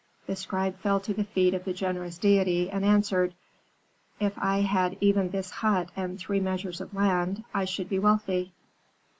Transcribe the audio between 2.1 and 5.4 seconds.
deity, and answered, "'If I had even